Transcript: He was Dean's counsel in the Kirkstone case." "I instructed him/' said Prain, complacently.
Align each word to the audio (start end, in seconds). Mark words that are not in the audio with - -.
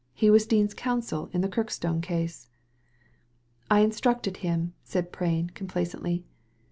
He 0.15 0.31
was 0.31 0.47
Dean's 0.47 0.73
counsel 0.73 1.29
in 1.31 1.41
the 1.41 1.47
Kirkstone 1.47 2.01
case." 2.01 2.49
"I 3.69 3.81
instructed 3.81 4.37
him/' 4.37 4.71
said 4.83 5.11
Prain, 5.11 5.51
complacently. 5.53 6.25